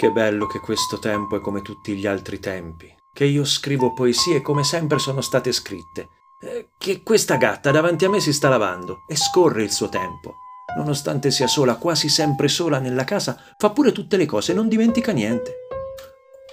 Che 0.00 0.10
bello 0.10 0.46
che 0.46 0.60
questo 0.60 0.98
tempo 0.98 1.36
è 1.36 1.40
come 1.40 1.60
tutti 1.60 1.94
gli 1.94 2.06
altri 2.06 2.40
tempi, 2.40 2.90
che 3.12 3.26
io 3.26 3.44
scrivo 3.44 3.92
poesie 3.92 4.40
come 4.40 4.64
sempre 4.64 4.98
sono 4.98 5.20
state 5.20 5.52
scritte, 5.52 6.08
eh, 6.42 6.68
che 6.78 7.02
questa 7.02 7.36
gatta 7.36 7.70
davanti 7.70 8.06
a 8.06 8.08
me 8.08 8.18
si 8.18 8.32
sta 8.32 8.48
lavando 8.48 9.04
e 9.06 9.14
scorre 9.14 9.62
il 9.62 9.70
suo 9.70 9.90
tempo. 9.90 10.36
Nonostante 10.74 11.30
sia 11.30 11.46
sola, 11.46 11.76
quasi 11.76 12.08
sempre 12.08 12.48
sola 12.48 12.78
nella 12.78 13.04
casa, 13.04 13.38
fa 13.58 13.72
pure 13.72 13.92
tutte 13.92 14.16
le 14.16 14.24
cose, 14.24 14.54
non 14.54 14.68
dimentica 14.68 15.12
niente. 15.12 15.56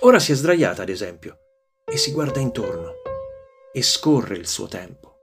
Ora 0.01 0.19
si 0.19 0.33
è 0.33 0.35
sdraiata, 0.35 0.81
ad 0.81 0.89
esempio, 0.89 1.37
e 1.85 1.95
si 1.95 2.11
guarda 2.11 2.41
intorno 2.41 2.95
e 3.71 3.81
scorre 3.81 4.35
il 4.35 4.47
suo 4.47 4.67
tempo. 4.67 5.19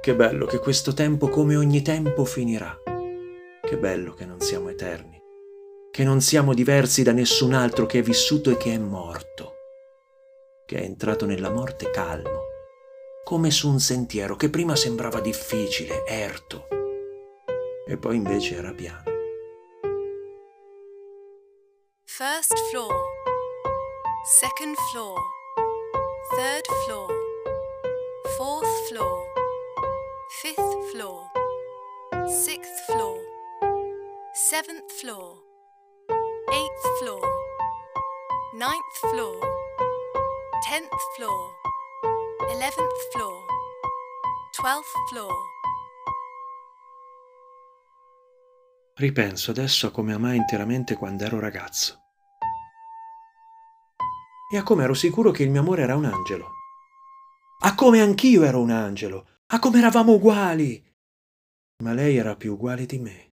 Che 0.00 0.14
bello 0.14 0.46
che 0.46 0.60
questo 0.60 0.94
tempo, 0.94 1.28
come 1.28 1.56
ogni 1.56 1.82
tempo, 1.82 2.24
finirà. 2.24 2.72
Che 3.60 3.76
bello 3.78 4.14
che 4.14 4.24
non 4.24 4.40
siamo 4.40 4.68
eterni 4.68 5.19
che 5.90 6.04
non 6.04 6.20
siamo 6.20 6.54
diversi 6.54 7.02
da 7.02 7.12
nessun 7.12 7.52
altro 7.52 7.86
che 7.86 7.98
è 7.98 8.02
vissuto 8.02 8.50
e 8.50 8.56
che 8.56 8.72
è 8.72 8.78
morto, 8.78 9.54
che 10.64 10.78
è 10.78 10.82
entrato 10.82 11.26
nella 11.26 11.50
morte 11.50 11.90
calmo, 11.90 12.42
come 13.24 13.50
su 13.50 13.68
un 13.68 13.80
sentiero 13.80 14.36
che 14.36 14.50
prima 14.50 14.76
sembrava 14.76 15.20
difficile, 15.20 16.04
erto, 16.06 16.68
e 17.86 17.96
poi 17.96 18.16
invece 18.16 18.56
era 18.56 18.72
piano. 18.72 19.02
First 22.04 22.54
floor, 22.70 22.94
second 24.24 24.76
floor, 24.92 25.18
third 26.36 26.66
floor, 26.84 27.12
fourth 28.36 28.88
floor, 28.88 29.26
fifth 30.40 30.90
floor, 30.92 31.24
sixth 32.28 32.84
floor, 32.86 33.18
seventh 34.34 34.92
floor. 34.92 35.49
Floor, 37.00 37.20
ninth 38.52 38.94
floor, 39.10 39.38
tenth 40.68 40.92
floor, 41.16 41.50
eleventh 42.50 42.92
floor, 43.10 43.42
twelfth 44.52 44.92
floor. 45.08 45.32
Ripenso 48.96 49.50
adesso 49.50 49.86
a 49.86 49.90
come 49.90 50.12
amai 50.12 50.36
interamente 50.36 50.94
quando 50.96 51.24
ero 51.24 51.40
ragazzo. 51.40 51.98
E 54.52 54.58
a 54.58 54.62
come 54.62 54.84
ero 54.84 54.92
sicuro 54.92 55.30
che 55.30 55.42
il 55.42 55.48
mio 55.48 55.60
amore 55.60 55.80
era 55.80 55.96
un 55.96 56.04
angelo. 56.04 56.50
A 57.62 57.74
come 57.74 58.02
anch'io 58.02 58.42
ero 58.42 58.60
un 58.60 58.70
angelo. 58.70 59.26
A 59.46 59.58
come 59.58 59.78
eravamo 59.78 60.12
uguali. 60.12 60.84
Ma 61.82 61.94
lei 61.94 62.18
era 62.18 62.36
più 62.36 62.52
uguale 62.52 62.84
di 62.84 62.98
me. 62.98 63.29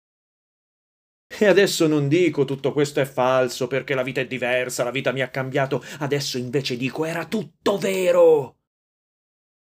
E 1.40 1.46
adesso 1.46 1.86
non 1.88 2.08
dico 2.08 2.46
tutto 2.46 2.74
questo 2.74 3.00
è 3.00 3.06
falso 3.06 3.68
perché 3.68 3.94
la 3.94 4.02
vita 4.02 4.22
è 4.22 4.26
diversa, 4.28 4.84
la 4.84 4.90
vita 4.92 5.12
mi 5.12 5.22
ha 5.22 5.30
cambiato, 5.30 5.84
adesso 6.00 6.40
invece 6.40 6.78
dico 6.78 7.06
era 7.06 7.28
tutto 7.28 7.78
vero. 7.78 8.58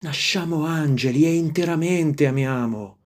Nasciamo 0.04 0.66
angeli 0.66 1.26
e 1.26 1.34
interamente 1.34 2.26
amiamo. 2.26 3.06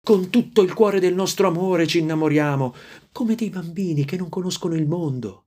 Con 0.00 0.30
tutto 0.30 0.62
il 0.62 0.74
cuore 0.74 1.00
del 1.00 1.14
nostro 1.14 1.48
amore 1.48 1.86
ci 1.86 1.98
innamoriamo, 1.98 2.74
come 3.10 3.34
dei 3.34 3.50
bambini 3.50 4.04
che 4.04 4.16
non 4.16 4.28
conoscono 4.28 4.74
il 4.74 4.86
mondo. 4.86 5.46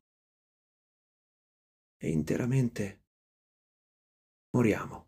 E 2.00 2.10
interamente 2.10 3.04
moriamo. 4.52 5.07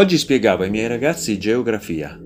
Oggi 0.00 0.16
spiegavo 0.16 0.62
ai 0.62 0.70
miei 0.70 0.86
ragazzi 0.86 1.38
geografia 1.38 2.18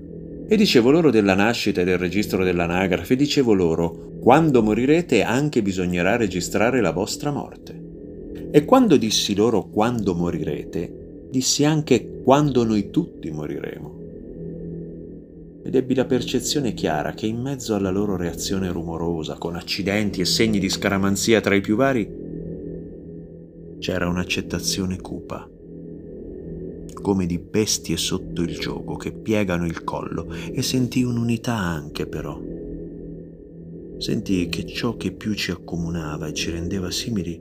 e 0.47 0.55
dicevo 0.55 0.91
loro 0.91 1.11
della 1.11 1.33
nascita 1.33 1.81
e 1.81 1.83
del 1.83 1.97
registro 1.97 2.41
dell'anagrafe, 2.41 3.17
dicevo 3.17 3.51
loro, 3.51 4.13
quando 4.21 4.63
morirete 4.63 5.23
anche 5.23 5.61
bisognerà 5.61 6.15
registrare 6.15 6.79
la 6.79 6.91
vostra 6.91 7.31
morte. 7.31 8.47
E 8.49 8.63
quando 8.63 8.95
dissi 8.95 9.35
loro 9.35 9.67
quando 9.67 10.15
morirete, 10.15 11.27
dissi 11.29 11.65
anche 11.65 12.21
quando 12.23 12.63
noi 12.63 12.91
tutti 12.91 13.29
moriremo. 13.29 13.99
Ed 15.65 15.75
ebbi 15.75 15.95
la 15.95 16.05
percezione 16.05 16.73
chiara 16.73 17.11
che 17.11 17.25
in 17.25 17.41
mezzo 17.41 17.75
alla 17.75 17.91
loro 17.91 18.15
reazione 18.15 18.71
rumorosa, 18.71 19.33
con 19.33 19.57
accidenti 19.57 20.21
e 20.21 20.25
segni 20.25 20.59
di 20.59 20.69
scaramanzia 20.69 21.41
tra 21.41 21.53
i 21.53 21.59
più 21.59 21.75
vari, 21.75 22.09
c'era 23.79 24.07
un'accettazione 24.07 24.95
cupa 25.01 25.49
come 27.05 27.27
di 27.27 27.37
bestie 27.37 27.97
sotto 27.97 28.41
il 28.41 28.57
gioco 28.57 28.95
che 28.95 29.11
piegano 29.11 29.67
il 29.67 29.83
collo 29.83 30.27
e 30.51 30.63
sentii 30.63 31.03
un'unità 31.03 31.53
anche 31.53 32.07
però. 32.07 32.41
Sentii 33.99 34.49
che 34.49 34.65
ciò 34.65 34.97
che 34.97 35.11
più 35.11 35.35
ci 35.35 35.51
accomunava 35.51 36.25
e 36.25 36.33
ci 36.33 36.49
rendeva 36.49 36.89
simili 36.89 37.39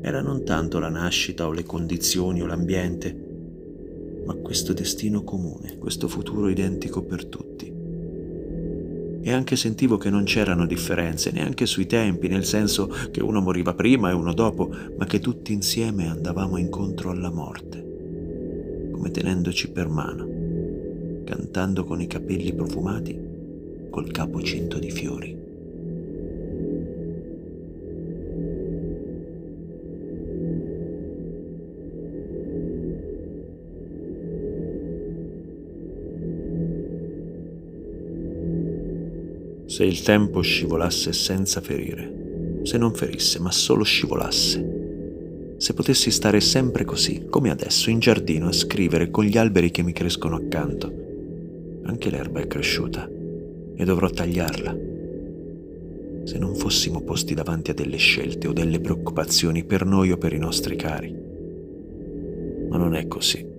era 0.00 0.22
non 0.22 0.44
tanto 0.44 0.78
la 0.78 0.90
nascita 0.90 1.48
o 1.48 1.50
le 1.50 1.64
condizioni 1.64 2.40
o 2.40 2.46
l'ambiente, 2.46 4.22
ma 4.26 4.34
questo 4.34 4.72
destino 4.74 5.24
comune, 5.24 5.76
questo 5.76 6.06
futuro 6.06 6.48
identico 6.48 7.02
per 7.02 7.26
tutti. 7.26 7.72
E 9.22 9.32
anche 9.32 9.56
sentivo 9.56 9.96
che 9.96 10.08
non 10.08 10.22
c'erano 10.22 10.66
differenze 10.66 11.32
neanche 11.32 11.66
sui 11.66 11.86
tempi, 11.86 12.28
nel 12.28 12.44
senso 12.44 12.86
che 13.10 13.20
uno 13.20 13.40
moriva 13.40 13.74
prima 13.74 14.10
e 14.10 14.14
uno 14.14 14.32
dopo, 14.32 14.72
ma 14.96 15.04
che 15.04 15.18
tutti 15.18 15.52
insieme 15.52 16.08
andavamo 16.08 16.58
incontro 16.58 17.10
alla 17.10 17.30
morte 17.30 17.89
come 19.00 19.12
tenendoci 19.12 19.70
per 19.70 19.88
mano, 19.88 20.28
cantando 21.24 21.84
con 21.84 22.02
i 22.02 22.06
capelli 22.06 22.52
profumati, 22.52 23.18
col 23.88 24.10
capo 24.10 24.42
cinto 24.42 24.78
di 24.78 24.90
fiori. 24.90 25.38
Se 39.64 39.82
il 39.82 40.02
tempo 40.02 40.42
scivolasse 40.42 41.14
senza 41.14 41.62
ferire, 41.62 42.60
se 42.64 42.76
non 42.76 42.92
ferisse, 42.92 43.38
ma 43.40 43.50
solo 43.50 43.82
scivolasse, 43.82 44.79
se 45.60 45.74
potessi 45.74 46.10
stare 46.10 46.40
sempre 46.40 46.86
così, 46.86 47.26
come 47.28 47.50
adesso, 47.50 47.90
in 47.90 47.98
giardino 47.98 48.48
a 48.48 48.52
scrivere 48.52 49.10
con 49.10 49.24
gli 49.24 49.36
alberi 49.36 49.70
che 49.70 49.82
mi 49.82 49.92
crescono 49.92 50.36
accanto. 50.36 50.90
Anche 51.82 52.08
l'erba 52.08 52.40
è 52.40 52.46
cresciuta 52.46 53.06
e 53.76 53.84
dovrò 53.84 54.08
tagliarla. 54.08 54.74
Se 56.24 56.38
non 56.38 56.54
fossimo 56.54 57.02
posti 57.02 57.34
davanti 57.34 57.72
a 57.72 57.74
delle 57.74 57.98
scelte 57.98 58.48
o 58.48 58.54
delle 58.54 58.80
preoccupazioni 58.80 59.62
per 59.64 59.84
noi 59.84 60.12
o 60.12 60.16
per 60.16 60.32
i 60.32 60.38
nostri 60.38 60.76
cari. 60.76 61.14
Ma 62.70 62.78
non 62.78 62.94
è 62.94 63.06
così. 63.06 63.49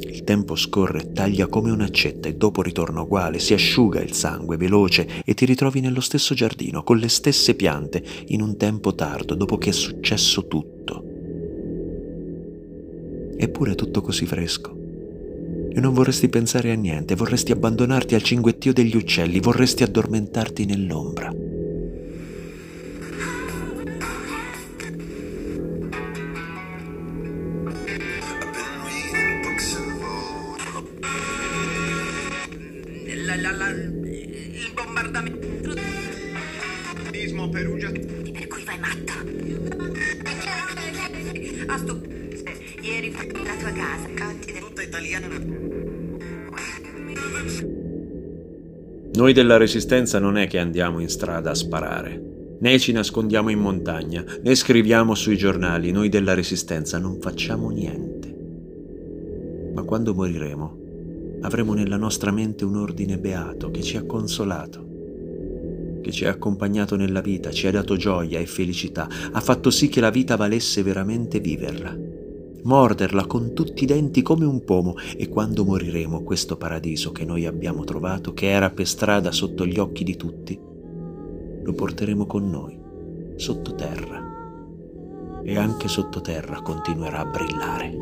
Il 0.00 0.22
tempo 0.24 0.54
scorre, 0.54 1.12
taglia 1.12 1.48
come 1.48 1.70
un'accetta 1.70 2.28
e 2.28 2.34
dopo 2.34 2.62
ritorna 2.62 3.00
uguale, 3.00 3.38
si 3.38 3.52
asciuga 3.52 4.00
il 4.00 4.12
sangue 4.12 4.56
veloce 4.56 5.22
e 5.24 5.34
ti 5.34 5.44
ritrovi 5.44 5.80
nello 5.80 6.00
stesso 6.00 6.34
giardino, 6.34 6.82
con 6.82 6.98
le 6.98 7.08
stesse 7.08 7.54
piante, 7.54 8.02
in 8.28 8.40
un 8.40 8.56
tempo 8.56 8.94
tardo, 8.94 9.34
dopo 9.34 9.58
che 9.58 9.70
è 9.70 9.72
successo 9.72 10.46
tutto. 10.46 11.04
Eppure 13.36 13.72
è 13.72 13.74
tutto 13.74 14.00
così 14.00 14.26
fresco. 14.26 14.76
E 15.70 15.80
non 15.80 15.92
vorresti 15.92 16.28
pensare 16.28 16.70
a 16.70 16.74
niente, 16.74 17.14
vorresti 17.14 17.52
abbandonarti 17.52 18.14
al 18.14 18.22
cinguettio 18.22 18.72
degli 18.72 18.96
uccelli, 18.96 19.40
vorresti 19.40 19.82
addormentarti 19.82 20.64
nell'ombra. 20.64 21.32
Perugia. 37.90 38.30
Per 38.32 38.46
cui 38.46 38.64
vai 38.64 38.78
matta. 38.78 39.14
A 41.72 41.78
stu... 41.78 42.00
Ieri 42.80 43.12
la 43.12 43.54
tua 43.58 43.72
casa, 43.72 44.08
canti 44.14 44.52
Tutta 44.58 44.82
italiana. 44.82 45.26
Noi 49.14 49.32
della 49.32 49.56
Resistenza 49.56 50.18
non 50.18 50.36
è 50.36 50.46
che 50.46 50.58
andiamo 50.58 51.00
in 51.00 51.08
strada 51.08 51.50
a 51.50 51.54
sparare, 51.54 52.56
né 52.60 52.78
ci 52.78 52.92
nascondiamo 52.92 53.50
in 53.50 53.58
montagna, 53.58 54.24
né 54.42 54.54
scriviamo 54.54 55.14
sui 55.14 55.36
giornali. 55.36 55.90
Noi 55.90 56.08
della 56.08 56.34
Resistenza 56.34 56.98
non 56.98 57.20
facciamo 57.20 57.70
niente. 57.70 58.36
Ma 59.74 59.82
quando 59.82 60.14
moriremo, 60.14 60.78
avremo 61.40 61.74
nella 61.74 61.96
nostra 61.96 62.30
mente 62.30 62.64
un 62.64 62.76
ordine 62.76 63.18
beato 63.18 63.70
che 63.70 63.82
ci 63.82 63.96
ha 63.96 64.04
consolato, 64.04 64.86
che 66.08 66.12
ci 66.12 66.24
ha 66.24 66.30
accompagnato 66.30 66.96
nella 66.96 67.20
vita, 67.20 67.50
ci 67.50 67.66
ha 67.66 67.70
dato 67.70 67.96
gioia 67.96 68.38
e 68.38 68.46
felicità, 68.46 69.06
ha 69.30 69.40
fatto 69.40 69.68
sì 69.70 69.90
che 69.90 70.00
la 70.00 70.08
vita 70.08 70.36
valesse 70.36 70.82
veramente 70.82 71.38
viverla. 71.38 71.94
Morderla 72.62 73.26
con 73.26 73.52
tutti 73.52 73.84
i 73.84 73.86
denti 73.86 74.22
come 74.22 74.46
un 74.46 74.64
pomo 74.64 74.94
e 75.16 75.28
quando 75.28 75.66
moriremo 75.66 76.22
questo 76.22 76.56
paradiso 76.56 77.12
che 77.12 77.26
noi 77.26 77.44
abbiamo 77.44 77.84
trovato, 77.84 78.32
che 78.32 78.48
era 78.48 78.70
per 78.70 78.86
strada 78.86 79.30
sotto 79.32 79.66
gli 79.66 79.78
occhi 79.78 80.02
di 80.02 80.16
tutti, 80.16 80.58
lo 81.62 81.72
porteremo 81.74 82.24
con 82.24 82.48
noi, 82.48 82.78
sottoterra. 83.36 84.26
E 85.44 85.56
anche 85.58 85.88
sottoterra 85.88 86.62
continuerà 86.62 87.20
a 87.20 87.26
brillare. 87.26 87.96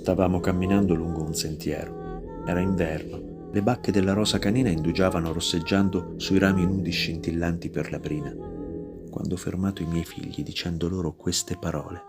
Stavamo 0.00 0.40
camminando 0.40 0.94
lungo 0.94 1.22
un 1.22 1.34
sentiero. 1.34 2.42
Era 2.46 2.60
inverno. 2.60 3.50
Le 3.52 3.62
bacche 3.62 3.92
della 3.92 4.14
rosa 4.14 4.38
canina 4.38 4.70
indugiavano 4.70 5.30
rosseggiando 5.30 6.14
sui 6.16 6.38
rami 6.38 6.64
nudi 6.64 6.90
scintillanti 6.90 7.68
per 7.68 7.90
la 7.90 7.98
brina, 7.98 8.34
quando 9.10 9.34
ho 9.34 9.36
fermato 9.36 9.82
i 9.82 9.86
miei 9.86 10.06
figli 10.06 10.42
dicendo 10.42 10.88
loro 10.88 11.14
queste 11.16 11.58
parole. 11.58 12.00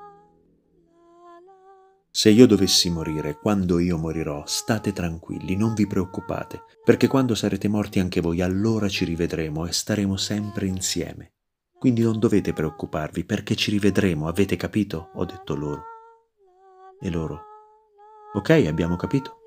Se 2.09 2.29
io 2.29 2.47
dovessi 2.47 2.89
morire, 2.89 3.38
quando 3.38 3.77
io 3.77 3.97
morirò, 3.97 4.43
state 4.45 4.93
tranquilli, 4.93 5.57
non 5.57 5.73
vi 5.73 5.85
preoccupate, 5.85 6.63
perché 6.85 7.09
quando 7.09 7.35
sarete 7.35 7.67
morti 7.67 7.99
anche 7.99 8.21
voi, 8.21 8.39
allora 8.41 8.88
ci 8.88 9.03
rivedremo 9.03 9.65
e 9.65 9.73
staremo 9.73 10.15
sempre 10.15 10.65
insieme. 10.65 11.33
Quindi 11.77 12.03
non 12.03 12.19
dovete 12.19 12.53
preoccuparvi, 12.53 13.25
perché 13.25 13.55
ci 13.55 13.69
rivedremo, 13.69 14.29
avete 14.29 14.55
capito? 14.55 15.09
Ho 15.15 15.25
detto 15.25 15.55
loro. 15.55 15.83
E 17.01 17.09
loro, 17.09 17.49
Ok, 18.33 18.50
abbiamo 18.68 18.98
capito. 18.98 19.40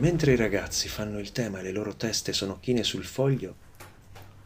Mentre 0.00 0.32
i 0.32 0.36
ragazzi 0.36 0.88
fanno 0.88 1.18
il 1.18 1.30
tema 1.30 1.58
e 1.58 1.62
le 1.62 1.72
loro 1.72 1.94
teste 1.94 2.32
sono 2.32 2.58
chine 2.58 2.84
sul 2.84 3.04
foglio, 3.04 3.54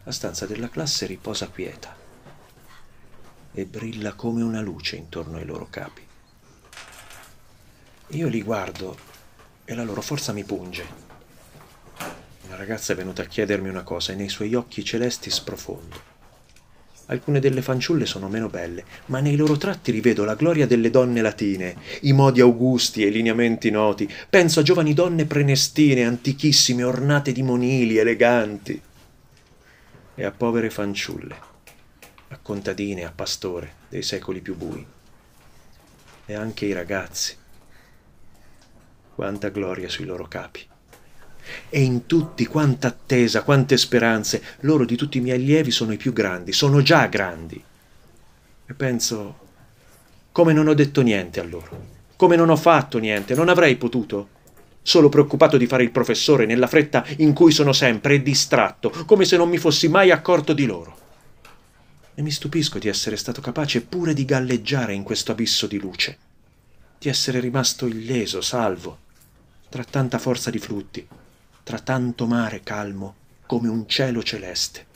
la 0.03 0.11
stanza 0.11 0.47
della 0.47 0.69
classe 0.69 1.07
riposa 1.07 1.47
quieta 1.47 1.95
e 3.53 3.65
brilla 3.65 4.15
come 4.15 4.43
una 4.43 4.61
luce 4.61 4.97
intorno 4.97 5.37
ai 5.37 5.45
loro 5.45 5.69
capi. 5.71 6.05
Io 8.09 8.27
li 8.27 8.43
guardo 8.43 8.99
e 9.65 9.77
la 9.77 9.85
loro 9.85 10.01
forza 10.01 10.33
mi 10.33 10.43
punge. 10.43 10.85
Una 12.47 12.57
ragazza 12.57 12.93
è 12.93 12.97
venuta 12.97 13.23
a 13.23 13.27
chiedermi 13.27 13.69
una 13.69 13.85
cosa 13.85 14.11
e 14.11 14.17
nei 14.17 14.29
suoi 14.29 14.57
occhi 14.57 14.85
celesti 14.85 15.31
sprofondo. 15.31 16.14
Alcune 17.07 17.39
delle 17.39 17.61
fanciulle 17.61 18.07
sono 18.07 18.29
meno 18.29 18.49
belle, 18.49 18.85
ma 19.07 19.21
nei 19.21 19.37
loro 19.37 19.59
tratti 19.59 19.91
rivedo 19.91 20.25
la 20.25 20.37
gloria 20.37 20.67
delle 20.67 20.89
donne 20.91 21.21
latine, 21.21 21.77
i 22.03 22.13
modi 22.13 22.41
augusti 22.41 23.03
e 23.03 23.09
i 23.09 23.13
lineamenti 23.13 23.71
noti. 23.71 24.11
Penso 24.31 24.61
a 24.61 24.63
giovani 24.63 24.95
donne 24.95 25.27
prenestine, 25.27 26.05
antichissime, 26.05 26.83
ornate 26.83 27.33
di 27.33 27.43
monili, 27.43 27.99
eleganti. 27.99 28.81
E 30.15 30.25
a 30.25 30.31
povere 30.31 30.71
fanciulle, 30.71 31.37
a 32.29 32.39
contadine, 32.41 33.05
a 33.05 33.13
pastore 33.15 33.75
dei 33.91 34.03
secoli 34.03 34.41
più 34.41 34.57
bui. 34.57 34.87
E 36.27 36.35
anche 36.35 36.65
i 36.65 36.73
ragazzi. 36.73 37.37
Quanta 39.15 39.51
gloria 39.51 39.91
sui 39.91 40.07
loro 40.07 40.27
capi. 40.27 40.67
E 41.69 41.81
in 41.81 42.07
tutti 42.07 42.47
quanta 42.47 42.89
attesa, 42.89 43.43
quante 43.43 43.77
speranze. 43.77 44.43
Loro 44.61 44.85
di 44.85 44.97
tutti 44.97 45.19
i 45.19 45.21
miei 45.21 45.39
allievi 45.39 45.71
sono 45.71 45.93
i 45.93 45.97
più 45.97 46.13
grandi, 46.13 46.53
sono 46.53 46.83
già 46.83 47.07
grandi. 47.07 47.63
E 48.67 48.75
penso, 48.75 49.39
come 50.33 50.53
non 50.53 50.69
ho 50.69 50.75
detto 50.75 51.03
niente 51.03 51.39
a 51.39 51.45
loro, 51.45 51.87
come 52.17 52.35
non 52.37 52.49
ho 52.49 52.57
fatto 52.57 52.99
niente, 52.99 53.35
non 53.35 53.49
avrei 53.49 53.77
potuto. 53.77 54.31
Solo 54.83 55.09
preoccupato 55.09 55.57
di 55.57 55.67
fare 55.67 55.83
il 55.83 55.91
professore 55.91 56.45
nella 56.45 56.67
fretta 56.67 57.05
in 57.19 57.33
cui 57.33 57.53
sono 57.53 57.73
sempre 57.73 58.15
e 58.15 58.23
distratto, 58.23 58.91
come 59.07 59.25
se 59.25 59.37
non 59.37 59.49
mi 59.49 59.59
fossi 59.59 59.89
mai 59.89 60.11
accorto 60.11 60.53
di 60.53 60.67
loro. 60.67 60.99
E 62.15 62.23
mi 62.23 62.31
stupisco 62.31 62.79
di 62.79 62.89
essere 62.89 63.17
stato 63.17 63.41
capace 63.41 63.81
pure 63.81 64.13
di 64.13 64.25
galleggiare 64.25 64.93
in 64.93 65.03
questo 65.03 65.33
abisso 65.33 65.67
di 65.67 65.79
luce, 65.79 66.19
di 66.99 67.09
essere 67.09 67.41
rimasto 67.41 67.87
illeso, 67.87 68.41
salvo, 68.41 68.99
tra 69.69 69.85
tanta 69.85 70.19
forza 70.19 70.51
di 70.51 70.59
flutti, 70.59 71.07
tra 71.65 71.79
tanto 71.79 72.27
mare 72.27 72.61
calmo 72.63 73.15
come 73.47 73.69
un 73.69 73.89
cielo 73.89 74.23
celeste. 74.23 74.87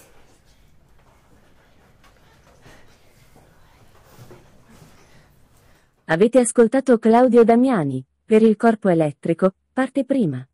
Avete 6.04 6.38
ascoltato 6.38 6.98
Claudio 6.98 7.42
Damiani, 7.42 8.04
per 8.24 8.42
il 8.42 8.56
corpo 8.56 8.88
elettrico, 8.88 9.54
parte 9.72 10.04
prima. 10.04 10.46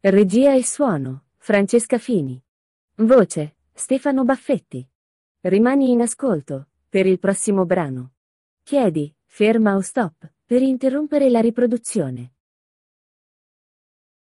Regia 0.00 0.54
e 0.54 0.64
suono, 0.64 1.24
Francesca 1.36 1.98
Fini. 1.98 2.42
Voce, 2.96 3.56
Stefano 3.72 4.24
Baffetti. 4.24 4.86
Rimani 5.40 5.90
in 5.90 6.00
ascolto, 6.00 6.68
per 6.88 7.06
il 7.06 7.18
prossimo 7.18 7.64
brano. 7.64 8.12
Chiedi, 8.62 9.14
ferma 9.24 9.76
o 9.76 9.80
stop, 9.80 10.30
per 10.44 10.62
interrompere 10.62 11.30
la 11.30 11.40
riproduzione. 11.40 12.32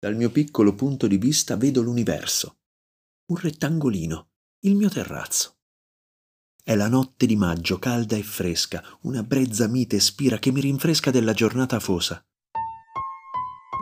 Dal 0.03 0.17
mio 0.17 0.31
piccolo 0.31 0.73
punto 0.73 1.07
di 1.07 1.15
vista 1.15 1.55
vedo 1.55 1.81
l'universo. 1.81 2.57
Un 3.27 3.37
rettangolino, 3.37 4.31
il 4.63 4.75
mio 4.75 4.89
terrazzo. 4.89 5.59
È 6.61 6.75
la 6.75 6.89
notte 6.89 7.25
di 7.25 7.37
maggio, 7.37 7.79
calda 7.79 8.17
e 8.17 8.21
fresca, 8.21 8.83
una 9.03 9.23
brezza 9.23 9.65
mite 9.67 10.01
spira 10.01 10.39
che 10.39 10.51
mi 10.51 10.59
rinfresca 10.59 11.09
della 11.09 11.31
giornata 11.31 11.77
afosa. 11.77 12.21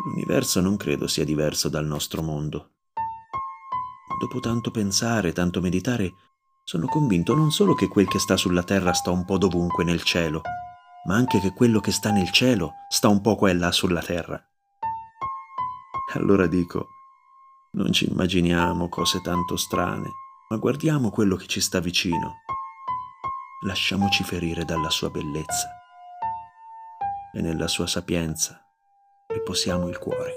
L'universo 0.05 0.61
non 0.61 0.77
credo 0.77 1.07
sia 1.07 1.25
diverso 1.25 1.69
dal 1.69 1.87
nostro 1.87 2.21
mondo. 2.21 2.73
Dopo 4.19 4.39
tanto 4.41 4.69
pensare, 4.69 5.33
tanto 5.33 5.59
meditare, 5.59 6.13
sono 6.63 6.85
convinto 6.85 7.33
non 7.33 7.51
solo 7.51 7.73
che 7.73 7.87
quel 7.87 8.07
che 8.07 8.19
sta 8.19 8.37
sulla 8.37 8.61
terra 8.61 8.93
sta 8.93 9.09
un 9.09 9.25
po' 9.25 9.39
dovunque 9.39 9.83
nel 9.83 10.03
cielo, 10.03 10.43
ma 11.07 11.15
anche 11.15 11.39
che 11.39 11.51
quello 11.51 11.79
che 11.79 11.91
sta 11.91 12.11
nel 12.11 12.29
cielo 12.29 12.73
sta 12.89 13.07
un 13.07 13.21
po' 13.21 13.35
qua 13.35 13.49
e 13.49 13.55
là 13.55 13.71
sulla 13.71 14.03
terra. 14.03 14.45
Allora 16.13 16.45
dico, 16.45 16.89
non 17.73 17.93
ci 17.93 18.09
immaginiamo 18.09 18.89
cose 18.89 19.21
tanto 19.21 19.55
strane, 19.55 20.11
ma 20.49 20.57
guardiamo 20.57 21.09
quello 21.09 21.37
che 21.37 21.47
ci 21.47 21.61
sta 21.61 21.79
vicino. 21.79 22.39
Lasciamoci 23.65 24.23
ferire 24.23 24.65
dalla 24.65 24.89
sua 24.89 25.09
bellezza 25.09 25.69
e 27.33 27.41
nella 27.41 27.69
sua 27.69 27.87
sapienza 27.87 28.61
riposiamo 29.27 29.87
il 29.87 29.97
cuore. 29.99 30.33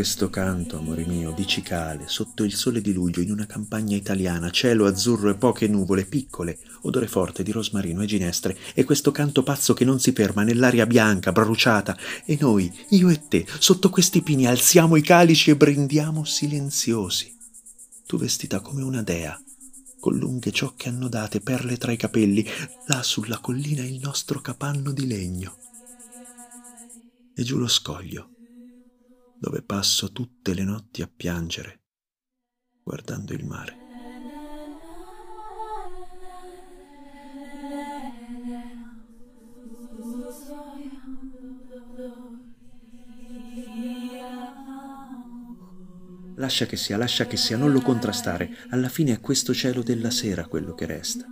Questo 0.00 0.30
canto, 0.30 0.78
amore 0.78 1.04
mio, 1.04 1.30
di 1.32 1.46
cicale, 1.46 2.04
sotto 2.06 2.42
il 2.42 2.54
sole 2.54 2.80
di 2.80 2.94
luglio, 2.94 3.20
in 3.20 3.30
una 3.30 3.44
campagna 3.44 3.94
italiana, 3.94 4.48
cielo 4.48 4.86
azzurro 4.86 5.28
e 5.28 5.34
poche 5.34 5.68
nuvole 5.68 6.06
piccole, 6.06 6.58
odore 6.84 7.06
forte 7.06 7.42
di 7.42 7.50
rosmarino 7.50 8.00
e 8.00 8.06
ginestre, 8.06 8.56
e 8.72 8.84
questo 8.84 9.10
canto 9.10 9.42
pazzo 9.42 9.74
che 9.74 9.84
non 9.84 10.00
si 10.00 10.12
ferma 10.12 10.42
nell'aria 10.42 10.86
bianca, 10.86 11.32
bruciata, 11.32 11.98
e 12.24 12.38
noi, 12.40 12.72
io 12.88 13.10
e 13.10 13.28
te, 13.28 13.46
sotto 13.58 13.90
questi 13.90 14.22
pini 14.22 14.46
alziamo 14.46 14.96
i 14.96 15.02
calici 15.02 15.50
e 15.50 15.56
brindiamo 15.56 16.24
silenziosi. 16.24 17.36
Tu 18.06 18.16
vestita 18.16 18.60
come 18.60 18.82
una 18.82 19.02
dea, 19.02 19.38
con 20.00 20.16
lunghe 20.16 20.50
ciocche 20.50 20.88
annodate, 20.88 21.42
perle 21.42 21.76
tra 21.76 21.92
i 21.92 21.98
capelli, 21.98 22.42
là 22.86 23.02
sulla 23.02 23.36
collina 23.36 23.84
il 23.84 24.00
nostro 24.00 24.40
capanno 24.40 24.92
di 24.92 25.06
legno. 25.06 25.58
E 27.34 27.42
giù 27.42 27.58
lo 27.58 27.68
scoglio 27.68 28.30
dove 29.40 29.62
passo 29.62 30.12
tutte 30.12 30.52
le 30.52 30.64
notti 30.64 31.00
a 31.00 31.08
piangere, 31.08 31.84
guardando 32.82 33.32
il 33.32 33.46
mare. 33.46 33.78
Lascia 46.36 46.66
che 46.66 46.76
sia, 46.76 46.98
lascia 46.98 47.26
che 47.26 47.38
sia, 47.38 47.56
non 47.56 47.72
lo 47.72 47.80
contrastare. 47.80 48.54
Alla 48.70 48.90
fine 48.90 49.12
è 49.12 49.20
questo 49.20 49.54
cielo 49.54 49.82
della 49.82 50.10
sera 50.10 50.46
quello 50.46 50.74
che 50.74 50.84
resta. 50.84 51.24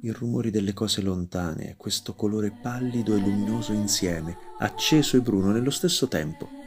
I 0.00 0.10
rumori 0.10 0.50
delle 0.50 0.72
cose 0.72 1.02
lontane, 1.02 1.76
questo 1.76 2.14
colore 2.14 2.50
pallido 2.52 3.14
e 3.14 3.20
luminoso 3.20 3.74
insieme, 3.74 4.36
acceso 4.58 5.18
e 5.18 5.20
bruno 5.20 5.52
nello 5.52 5.70
stesso 5.70 6.08
tempo. 6.08 6.61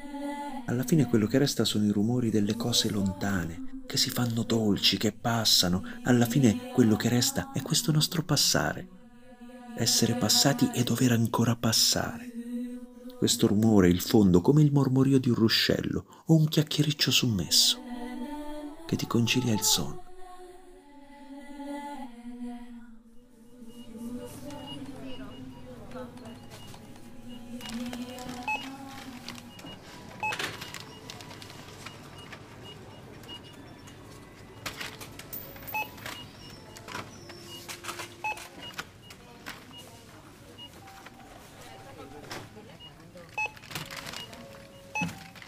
Alla 0.68 0.84
fine 0.84 1.06
quello 1.06 1.28
che 1.28 1.38
resta 1.38 1.64
sono 1.64 1.86
i 1.86 1.92
rumori 1.92 2.32
delle 2.32 2.56
cose 2.56 2.90
lontane, 2.90 3.84
che 3.86 3.98
si 3.98 4.10
fanno 4.10 4.42
dolci, 4.42 4.98
che 4.98 5.12
passano. 5.12 5.84
Alla 6.04 6.26
fine 6.26 6.72
quello 6.74 6.96
che 6.96 7.08
resta 7.08 7.52
è 7.52 7.62
questo 7.62 7.92
nostro 7.92 8.24
passare. 8.24 8.88
Essere 9.78 10.16
passati 10.16 10.72
e 10.74 10.84
dover 10.84 11.12
ancora 11.12 11.56
passare. 11.56 12.32
Questo 13.18 13.46
rumore, 13.46 13.90
il 13.90 14.02
fondo, 14.02 14.42
come 14.42 14.64
il 14.64 14.72
mormorio 14.72 15.20
di 15.20 15.30
un 15.30 15.36
ruscello 15.36 16.24
o 16.26 16.36
un 16.36 16.48
chiacchiericcio 16.48 17.12
sommesso, 17.12 17.80
che 18.88 18.96
ti 18.96 19.06
concilia 19.06 19.54
il 19.54 19.62
sonno. 19.62 20.05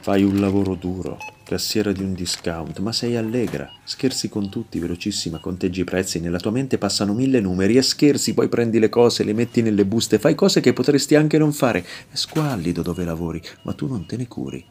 Fai 0.07 0.23
un 0.23 0.39
lavoro 0.39 0.75
duro, 0.75 1.17
cassiera 1.43 1.91
di 1.91 2.01
un 2.01 2.13
discount, 2.13 2.79
ma 2.79 2.93
sei 2.93 3.17
allegra, 3.17 3.69
scherzi 3.83 4.29
con 4.29 4.49
tutti, 4.49 4.79
velocissima, 4.79 5.39
conteggi 5.39 5.81
i 5.81 5.83
prezzi, 5.83 6.21
nella 6.21 6.39
tua 6.39 6.51
mente 6.51 6.77
passano 6.77 7.11
mille 7.13 7.41
numeri 7.41 7.75
e 7.75 7.81
scherzi, 7.81 8.33
poi 8.33 8.47
prendi 8.47 8.79
le 8.79 8.87
cose, 8.87 9.25
le 9.25 9.33
metti 9.33 9.61
nelle 9.61 9.83
buste, 9.83 10.17
fai 10.17 10.33
cose 10.33 10.61
che 10.61 10.71
potresti 10.71 11.15
anche 11.15 11.37
non 11.37 11.51
fare. 11.51 11.85
È 12.09 12.15
squallido 12.15 12.81
dove 12.83 13.03
lavori, 13.03 13.41
ma 13.63 13.73
tu 13.73 13.85
non 13.87 14.05
te 14.05 14.15
ne 14.15 14.29
curi. 14.29 14.65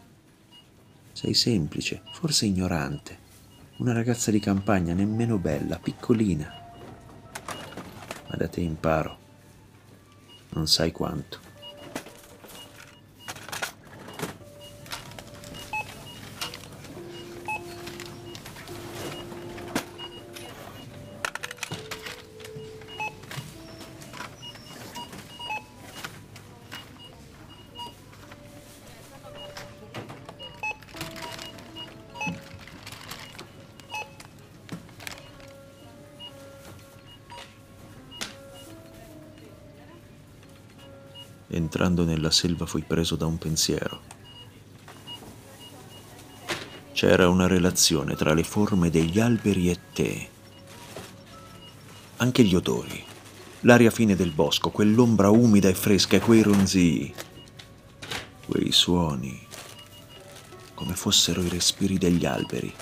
Sei 1.13 1.35
semplice, 1.35 2.01
forse 2.13 2.47
ignorante, 2.47 3.19
una 3.77 3.93
ragazza 3.93 4.31
di 4.31 4.41
campagna 4.41 4.95
nemmeno 4.95 5.37
bella, 5.37 5.79
piccolina. 5.79 6.51
Ma 8.31 8.37
da 8.39 8.49
te 8.49 8.63
imparo. 8.63 9.19
Non 10.55 10.67
sai 10.67 10.93
quanto. 10.93 11.46
Entrando 41.49 42.05
nella 42.05 42.33
selva 42.33 42.67
fui 42.67 42.83
preso 42.83 43.15
da 43.15 43.25
un 43.27 43.39
pensiero. 43.39 44.15
C'era 46.93 47.29
una 47.29 47.47
relazione 47.47 48.17
tra 48.17 48.35
le 48.35 48.43
forme 48.43 48.91
degli 48.91 49.21
alberi 49.21 49.71
e 49.71 49.79
te. 49.93 50.29
Anche 52.17 52.43
gli 52.43 52.55
odori, 52.57 53.01
l'aria 53.61 53.91
fine 53.91 54.17
del 54.17 54.33
bosco, 54.33 54.71
quell'ombra 54.71 55.31
umida 55.31 55.69
e 55.69 55.75
fresca, 55.75 56.19
quei 56.19 56.43
ronzii, 56.43 57.15
quei 58.47 58.73
suoni, 58.73 59.39
come 60.75 60.95
fossero 60.95 61.43
i 61.43 61.49
respiri 61.49 61.97
degli 61.97 62.27
alberi. 62.27 62.73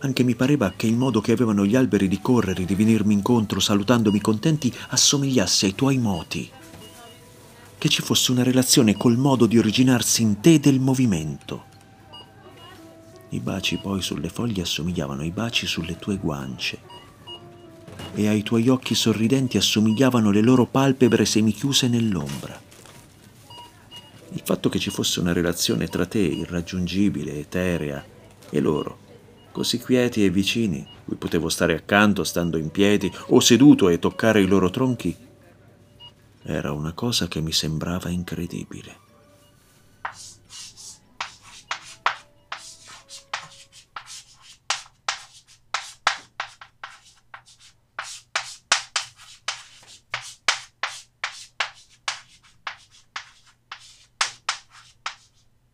Anche 0.00 0.22
mi 0.22 0.36
pareva 0.36 0.72
che 0.76 0.86
il 0.86 0.96
modo 0.96 1.20
che 1.20 1.32
avevano 1.32 1.66
gli 1.66 1.74
alberi 1.74 2.06
di 2.06 2.20
correre, 2.20 2.64
di 2.64 2.76
venirmi 2.76 3.14
incontro, 3.14 3.58
salutandomi 3.58 4.20
contenti, 4.20 4.72
assomigliasse 4.90 5.66
ai 5.66 5.74
tuoi 5.74 5.98
moti 5.98 6.50
che 7.78 7.88
ci 7.88 8.02
fosse 8.02 8.32
una 8.32 8.42
relazione 8.42 8.96
col 8.96 9.16
modo 9.16 9.46
di 9.46 9.56
originarsi 9.56 10.22
in 10.22 10.40
te 10.40 10.58
del 10.58 10.80
movimento. 10.80 11.64
I 13.30 13.40
baci 13.40 13.76
poi 13.76 14.02
sulle 14.02 14.28
foglie 14.28 14.62
assomigliavano 14.62 15.22
ai 15.22 15.30
baci 15.30 15.66
sulle 15.66 15.96
tue 15.96 16.16
guance 16.16 16.78
e 18.14 18.26
ai 18.26 18.42
tuoi 18.42 18.68
occhi 18.68 18.94
sorridenti 18.94 19.58
assomigliavano 19.58 20.30
le 20.30 20.40
loro 20.40 20.66
palpebre 20.66 21.24
semichiuse 21.24 21.88
nell'ombra. 21.88 22.60
Il 24.32 24.42
fatto 24.44 24.68
che 24.68 24.78
ci 24.78 24.90
fosse 24.90 25.20
una 25.20 25.32
relazione 25.32 25.86
tra 25.86 26.04
te, 26.04 26.18
irraggiungibile, 26.18 27.38
eterea, 27.38 28.04
e 28.50 28.60
loro, 28.60 28.98
così 29.52 29.78
quieti 29.78 30.24
e 30.24 30.30
vicini, 30.30 30.86
cui 31.04 31.16
potevo 31.16 31.48
stare 31.48 31.74
accanto 31.74 32.24
stando 32.24 32.56
in 32.58 32.70
piedi 32.70 33.10
o 33.28 33.40
seduto 33.40 33.88
e 33.88 33.98
toccare 33.98 34.40
i 34.40 34.46
loro 34.46 34.70
tronchi, 34.70 35.16
era 36.50 36.72
una 36.72 36.94
cosa 36.94 37.28
che 37.28 37.42
mi 37.42 37.52
sembrava 37.52 38.08
incredibile. 38.08 39.06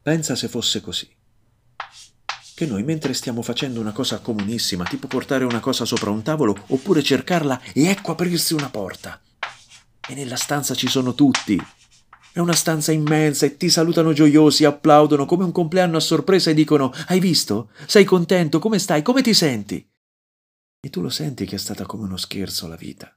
Pensa 0.02 0.34
se 0.34 0.48
fosse 0.48 0.80
così. 0.80 1.08
Che 2.54 2.66
noi 2.66 2.82
mentre 2.82 3.14
stiamo 3.14 3.42
facendo 3.42 3.80
una 3.80 3.92
cosa 3.92 4.18
comunissima, 4.18 4.84
tipo 4.84 5.06
portare 5.06 5.44
una 5.44 5.60
cosa 5.60 5.84
sopra 5.84 6.10
un 6.10 6.22
tavolo, 6.22 6.64
oppure 6.66 7.02
cercarla 7.02 7.60
e 7.72 7.86
ecco 7.86 8.12
aprirsi 8.12 8.54
una 8.54 8.68
porta, 8.68 9.20
e 10.08 10.14
nella 10.14 10.36
stanza 10.36 10.74
ci 10.74 10.88
sono 10.88 11.14
tutti. 11.14 11.58
È 12.32 12.40
una 12.40 12.52
stanza 12.52 12.92
immensa 12.92 13.46
e 13.46 13.56
ti 13.56 13.70
salutano 13.70 14.12
gioiosi, 14.12 14.64
applaudono 14.64 15.24
come 15.24 15.44
un 15.44 15.52
compleanno 15.52 15.96
a 15.96 16.00
sorpresa 16.00 16.50
e 16.50 16.54
dicono 16.54 16.92
Hai 17.06 17.20
visto? 17.20 17.70
Sei 17.86 18.04
contento? 18.04 18.58
Come 18.58 18.78
stai? 18.78 19.02
Come 19.02 19.22
ti 19.22 19.32
senti? 19.32 19.88
E 20.80 20.90
tu 20.90 21.00
lo 21.00 21.10
senti 21.10 21.46
che 21.46 21.56
è 21.56 21.58
stata 21.58 21.86
come 21.86 22.04
uno 22.04 22.16
scherzo 22.16 22.66
la 22.66 22.76
vita. 22.76 23.16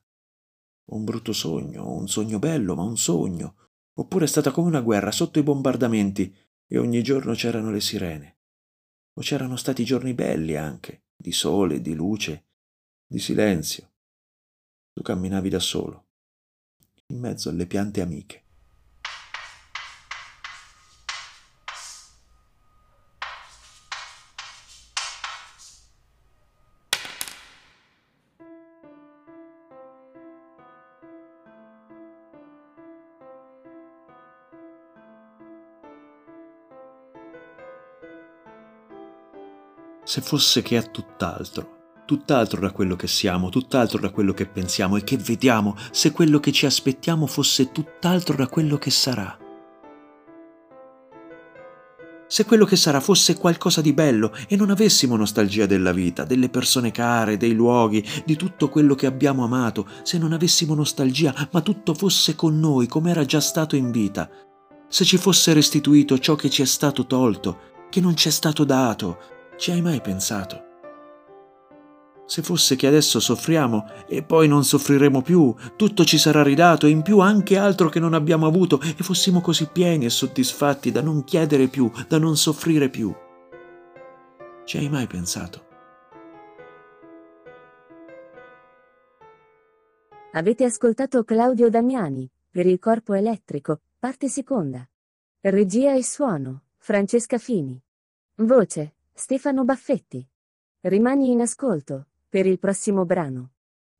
Un 0.91 1.03
brutto 1.03 1.33
sogno, 1.33 1.91
un 1.91 2.07
sogno 2.07 2.39
bello, 2.39 2.75
ma 2.75 2.83
un 2.83 2.97
sogno. 2.97 3.55
Oppure 3.95 4.25
è 4.25 4.27
stata 4.27 4.51
come 4.51 4.67
una 4.67 4.81
guerra 4.81 5.11
sotto 5.11 5.39
i 5.39 5.43
bombardamenti 5.43 6.33
e 6.67 6.77
ogni 6.77 7.01
giorno 7.01 7.33
c'erano 7.33 7.71
le 7.71 7.81
sirene. 7.81 8.37
O 9.13 9.21
c'erano 9.21 9.55
stati 9.55 9.83
giorni 9.83 10.13
belli 10.13 10.55
anche, 10.55 11.05
di 11.15 11.31
sole, 11.31 11.81
di 11.81 11.95
luce, 11.95 12.45
di 13.05 13.17
silenzio. 13.17 13.91
Tu 14.93 15.01
camminavi 15.01 15.49
da 15.49 15.59
solo 15.59 16.06
in 17.09 17.19
mezzo 17.19 17.49
alle 17.49 17.65
piante 17.65 18.01
amiche. 18.01 18.41
Se 40.03 40.21
fosse 40.21 40.61
che 40.61 40.77
è 40.77 40.89
tutt'altro 40.89 41.76
tutt'altro 42.07 42.61
da 42.61 42.71
quello 42.71 42.95
che 42.95 43.07
siamo, 43.07 43.49
tutt'altro 43.49 43.99
da 43.99 44.09
quello 44.11 44.33
che 44.33 44.45
pensiamo 44.47 44.95
e 44.95 45.03
che 45.03 45.17
vediamo, 45.17 45.75
se 45.91 46.11
quello 46.11 46.39
che 46.39 46.53
ci 46.53 46.65
aspettiamo 46.65 47.27
fosse 47.27 47.73
tutt'altro 47.73 48.35
da 48.37 48.47
quello 48.47 48.77
che 48.77 48.89
sarà. 48.89 49.37
Se 52.29 52.45
quello 52.45 52.65
che 52.65 52.77
sarà 52.77 52.99
fosse 53.01 53.35
qualcosa 53.35 53.81
di 53.81 53.93
bello 53.93 54.33
e 54.47 54.55
non 54.55 54.69
avessimo 54.69 55.17
nostalgia 55.17 55.65
della 55.65 55.91
vita, 55.91 56.23
delle 56.23 56.49
persone 56.49 56.91
care, 56.91 57.37
dei 57.37 57.53
luoghi, 57.53 58.05
di 58.25 58.37
tutto 58.37 58.69
quello 58.69 58.95
che 58.95 59.05
abbiamo 59.05 59.43
amato, 59.43 59.85
se 60.03 60.17
non 60.17 60.31
avessimo 60.31 60.75
nostalgia, 60.75 61.33
ma 61.51 61.61
tutto 61.61 61.93
fosse 61.93 62.35
con 62.35 62.57
noi 62.57 62.87
come 62.87 63.11
era 63.11 63.25
già 63.25 63.41
stato 63.41 63.75
in 63.75 63.91
vita, 63.91 64.29
se 64.87 65.03
ci 65.03 65.17
fosse 65.17 65.51
restituito 65.51 66.17
ciò 66.19 66.35
che 66.35 66.49
ci 66.49 66.61
è 66.61 66.65
stato 66.65 67.05
tolto, 67.05 67.59
che 67.89 67.99
non 67.99 68.15
ci 68.15 68.29
è 68.29 68.31
stato 68.31 68.63
dato, 68.63 69.17
ci 69.57 69.71
hai 69.71 69.81
mai 69.81 69.99
pensato? 69.99 70.66
Se 72.27 72.41
fosse 72.41 72.75
che 72.75 72.87
adesso 72.87 73.21
soffriamo 73.21 73.85
e 74.05 74.21
poi 74.21 74.49
non 74.49 74.65
soffriremo 74.65 75.21
più, 75.21 75.55
tutto 75.77 76.03
ci 76.03 76.17
sarà 76.17 76.43
ridato 76.43 76.85
e 76.85 76.89
in 76.89 77.01
più 77.01 77.19
anche 77.19 77.57
altro 77.57 77.87
che 77.87 78.01
non 78.01 78.13
abbiamo 78.13 78.45
avuto 78.45 78.81
e 78.81 79.01
fossimo 79.01 79.39
così 79.39 79.69
pieni 79.71 80.03
e 80.03 80.09
soddisfatti 80.09 80.91
da 80.91 81.01
non 81.01 81.23
chiedere 81.23 81.67
più, 81.67 81.89
da 82.09 82.17
non 82.17 82.35
soffrire 82.35 82.89
più. 82.89 83.15
Ci 84.65 84.77
hai 84.77 84.89
mai 84.89 85.07
pensato? 85.07 85.65
Avete 90.33 90.65
ascoltato 90.65 91.23
Claudio 91.23 91.69
Damiani, 91.69 92.29
per 92.51 92.65
il 92.65 92.77
corpo 92.77 93.13
elettrico, 93.13 93.79
parte 93.97 94.27
seconda. 94.27 94.85
Regia 95.39 95.95
e 95.95 96.03
suono, 96.03 96.63
Francesca 96.77 97.37
Fini. 97.37 97.81
Voce, 98.35 98.95
Stefano 99.13 99.63
Baffetti. 99.63 100.27
Rimani 100.81 101.31
in 101.31 101.41
ascolto, 101.41 102.07
per 102.37 102.45
il 102.45 102.59
prossimo 102.59 103.03
brano. 103.03 103.53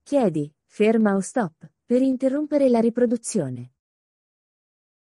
Chiedi, 0.04 0.54
ferma 0.64 1.16
o 1.16 1.22
stop, 1.22 1.68
per 1.84 2.04
interrompere 2.04 2.70
la 2.70 2.80
riproduzione. 2.80 3.77